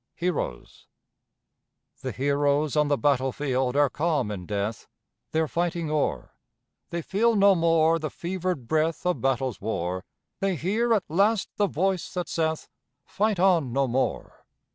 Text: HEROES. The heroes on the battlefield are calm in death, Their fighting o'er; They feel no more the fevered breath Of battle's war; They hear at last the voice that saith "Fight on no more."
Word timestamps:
HEROES. 0.15 0.87
The 2.01 2.11
heroes 2.11 2.75
on 2.75 2.87
the 2.87 2.97
battlefield 2.97 3.75
are 3.75 3.87
calm 3.87 4.31
in 4.31 4.47
death, 4.47 4.87
Their 5.31 5.47
fighting 5.47 5.91
o'er; 5.91 6.31
They 6.89 7.03
feel 7.03 7.35
no 7.35 7.53
more 7.53 7.99
the 7.99 8.09
fevered 8.09 8.67
breath 8.67 9.05
Of 9.05 9.21
battle's 9.21 9.61
war; 9.61 10.03
They 10.39 10.55
hear 10.55 10.91
at 10.95 11.03
last 11.07 11.49
the 11.57 11.67
voice 11.67 12.15
that 12.15 12.27
saith 12.29 12.67
"Fight 13.05 13.39
on 13.39 13.71
no 13.73 13.87
more." 13.87 14.43